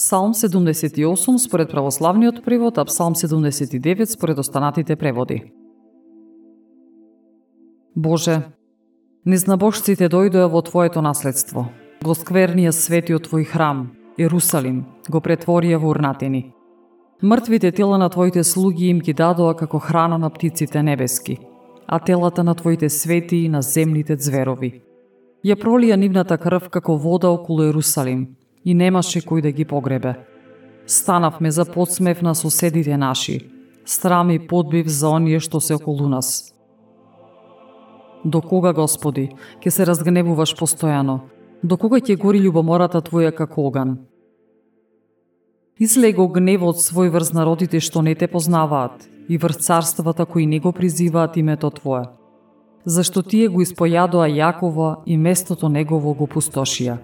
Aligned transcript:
Псалм 0.00 0.32
78 0.32 1.38
според 1.38 1.70
православниот 1.70 2.44
превод, 2.44 2.78
а 2.78 2.84
Псалм 2.84 3.14
79 3.14 4.04
според 4.10 4.38
останатите 4.38 4.96
преводи. 4.96 5.52
Боже, 7.96 8.42
незнабожците 9.26 10.08
дојдоа 10.08 10.48
во 10.48 10.62
Твоето 10.62 11.02
наследство. 11.04 11.66
Го 12.00 12.16
сквернија 12.16 12.72
светиот 12.72 13.28
Твој 13.28 13.44
храм, 13.44 13.92
Ерусалим, 14.16 14.86
го 15.10 15.20
претворија 15.20 15.76
во 15.76 15.92
урнатини. 15.92 16.54
Мртвите 17.20 17.68
тела 17.70 17.98
на 17.98 18.08
Твоите 18.08 18.40
слуги 18.40 18.88
им 18.88 19.04
ги 19.04 19.12
дадоа 19.12 19.52
како 19.54 19.78
храна 19.78 20.16
на 20.16 20.30
птиците 20.30 20.82
небески, 20.82 21.38
а 21.86 21.98
телата 21.98 22.42
на 22.42 22.54
Твоите 22.54 22.88
свети 22.88 23.44
и 23.44 23.48
на 23.52 23.60
земните 23.60 24.16
зверови. 24.16 24.80
Ја 25.44 25.60
пролија 25.60 26.00
нивната 26.00 26.38
крв 26.38 26.70
како 26.70 26.96
вода 26.96 27.28
околу 27.28 27.68
Ерусалим 27.68 28.39
и 28.64 28.74
немаше 28.74 29.20
кој 29.20 29.42
да 29.42 29.52
ги 29.52 29.64
погребе. 29.64 30.14
Станавме 30.86 31.50
за 31.50 31.64
подсмев 31.64 32.22
на 32.22 32.34
соседите 32.34 32.96
наши, 32.96 33.40
страм 33.84 34.30
и 34.30 34.38
подбив 34.38 34.88
за 34.88 35.08
оние 35.08 35.40
што 35.40 35.60
се 35.60 35.74
околу 35.74 36.08
нас. 36.08 36.54
До 38.24 38.40
кога, 38.40 38.72
Господи, 38.72 39.30
ќе 39.64 39.70
се 39.70 39.86
разгневуваш 39.86 40.54
постојано? 40.58 41.20
До 41.62 41.76
кога 41.76 42.00
ќе 42.00 42.18
гори 42.20 42.40
љубомората 42.40 43.00
Твоја 43.00 43.32
како 43.32 43.66
оган? 43.68 43.98
Излего 45.80 46.26
гневот 46.28 46.76
свој 46.76 47.08
врз 47.08 47.32
народите 47.32 47.80
што 47.80 48.02
не 48.02 48.14
те 48.14 48.28
познаваат 48.28 49.08
и 49.28 49.38
врз 49.38 49.64
царствата 49.64 50.26
кои 50.26 50.46
не 50.46 50.60
го 50.60 50.72
призиваат 50.72 51.36
името 51.36 51.70
Твое. 51.70 52.04
Зашто 52.84 53.22
тие 53.22 53.48
го 53.48 53.62
испојадоа 53.64 54.28
Јакова 54.28 55.02
и 55.06 55.16
местото 55.16 55.68
негово 55.68 56.14
го 56.14 56.26
пустошија. 56.26 56.98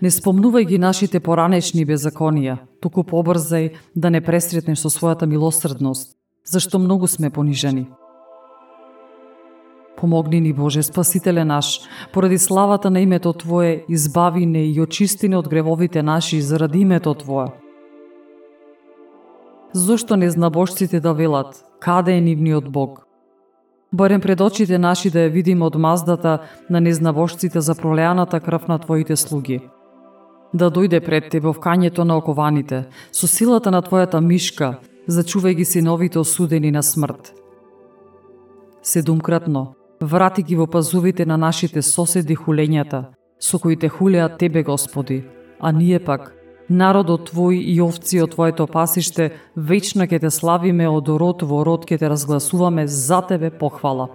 Не 0.00 0.08
спомнувај 0.08 0.64
ги 0.64 0.78
нашите 0.80 1.20
поранешни 1.20 1.82
беззаконија, 1.84 2.56
туку 2.80 3.02
побрзај 3.04 3.66
да 3.94 4.10
не 4.10 4.22
пресретнеш 4.24 4.80
со 4.80 4.88
својата 4.88 5.26
милосрдност, 5.28 6.14
зашто 6.44 6.78
многу 6.78 7.06
сме 7.06 7.30
понижени. 7.30 7.86
Помогни 10.00 10.40
ни 10.40 10.52
Боже, 10.52 10.82
Спасителе 10.82 11.44
наш, 11.44 11.80
поради 12.12 12.38
славата 12.38 12.90
на 12.90 13.00
името 13.00 13.32
Твое, 13.32 13.84
избави 13.88 14.46
не 14.46 14.64
и 14.72 14.80
очисти 14.80 15.28
не 15.28 15.36
од 15.36 15.48
гревовите 15.48 16.02
наши 16.02 16.40
заради 16.40 16.78
името 16.78 17.14
Твое. 17.14 17.52
Зошто 19.72 20.16
не 20.16 20.30
знабошците 20.30 21.00
да 21.00 21.12
велат, 21.14 21.64
каде 21.80 22.12
е 22.12 22.20
нивниот 22.20 22.72
Бог? 22.72 23.06
Барем 23.92 24.20
пред 24.20 24.40
очите 24.40 24.78
наши 24.78 25.10
да 25.10 25.18
ја 25.18 25.32
видиме 25.32 25.66
од 25.66 25.76
маздата 25.76 26.38
на 26.70 26.80
незнабожците 26.80 27.60
за 27.60 27.74
пролеаната 27.74 28.40
крв 28.40 28.68
на 28.68 28.78
Твоите 28.78 29.16
слуги. 29.16 29.60
Да 30.52 30.70
дојде 30.70 31.00
пред 31.00 31.30
Тебе 31.30 31.48
вкањето 31.48 32.04
на 32.04 32.16
окованите, 32.16 32.86
со 33.12 33.26
силата 33.26 33.70
на 33.70 33.82
Твојата 33.82 34.20
мишка, 34.20 34.78
зачувај 35.08 35.54
ги 35.54 35.64
синовите 35.64 36.18
осудени 36.18 36.70
на 36.70 36.82
смрт. 36.82 37.34
Седумкратно, 38.82 39.74
Врати 40.00 40.42
ги 40.42 40.56
во 40.56 40.66
пазувите 40.66 41.26
на 41.26 41.36
нашите 41.36 41.82
соседи 41.82 42.32
хулењата, 42.36 43.12
со 43.38 43.58
кои 43.58 43.76
те 43.76 43.88
хулеат 43.88 44.38
Тебе, 44.38 44.62
Господи, 44.62 45.24
а 45.60 45.72
ние 45.72 45.98
пак, 46.00 46.32
народот 46.70 47.28
Твој 47.28 47.60
и 47.60 47.80
овци 47.84 48.22
од 48.24 48.32
Твоето 48.32 48.66
пасиште, 48.66 49.36
вечно 49.56 50.08
ќе 50.08 50.20
те 50.20 50.30
славиме 50.30 50.88
од 50.88 51.08
род 51.08 51.44
во 51.44 51.64
род 51.68 51.84
ќе 51.84 51.98
те 52.00 52.08
разгласуваме 52.08 52.86
за 52.86 53.20
Тебе 53.28 53.50
похвала. 53.50 54.08